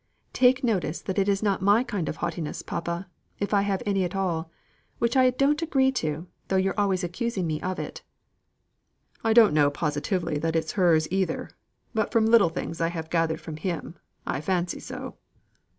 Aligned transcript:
"Take 0.33 0.63
notice 0.63 0.99
that 0.99 1.19
is 1.19 1.43
not 1.43 1.61
my 1.61 1.83
kind 1.83 2.09
of 2.09 2.15
haughtiness, 2.15 2.63
papa, 2.63 3.07
if 3.39 3.53
I 3.53 3.61
have 3.61 3.83
any 3.85 4.03
at 4.03 4.15
all; 4.15 4.49
which 4.97 5.15
I 5.15 5.29
don't 5.29 5.61
agree 5.61 5.91
to, 5.91 6.25
though 6.47 6.55
you're 6.55 6.73
always 6.75 7.03
accusing 7.03 7.45
me 7.45 7.61
of 7.61 7.77
it." 7.77 8.01
"I 9.23 9.31
don't 9.33 9.53
know 9.53 9.69
positively 9.69 10.39
that 10.39 10.55
it 10.55 10.65
is 10.65 10.71
hers 10.71 11.07
either; 11.11 11.51
but 11.93 12.11
from 12.11 12.25
little 12.25 12.49
things 12.49 12.81
I 12.81 12.87
have 12.89 13.11
gathered 13.11 13.41
from 13.41 13.57
him, 13.57 13.93
I 14.25 14.41
fancy 14.41 14.79
so." 14.79 15.17